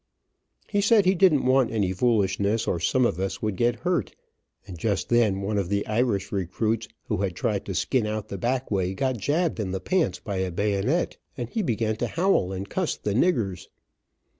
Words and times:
He 0.67 0.81
said 0.81 1.05
he 1.05 1.13
didn't 1.13 1.45
want 1.45 1.69
any 1.69 1.93
foolishness, 1.93 2.65
or 2.67 2.79
some 2.79 3.05
of 3.05 3.19
us 3.19 3.39
would 3.43 3.55
get 3.55 3.75
hurt, 3.81 4.15
and 4.65 4.75
just 4.75 5.09
then 5.09 5.41
one 5.43 5.59
of 5.59 5.69
the 5.69 5.85
Irish 5.85 6.31
recruits, 6.31 6.87
who 7.03 7.17
had 7.17 7.35
tried 7.35 7.65
to 7.65 7.75
skin 7.75 8.07
out 8.07 8.27
the 8.29 8.39
back 8.39 8.71
way, 8.71 8.95
got 8.95 9.17
jabbed 9.17 9.59
in 9.59 9.69
the 9.69 9.79
pants 9.79 10.17
by 10.17 10.37
a 10.37 10.49
bayonet, 10.49 11.17
and 11.37 11.51
he 11.51 11.61
began 11.61 11.97
to 11.97 12.07
howl 12.07 12.51
and 12.51 12.67
cuss 12.67 12.97
the 12.97 13.13
"niggers." 13.13 13.67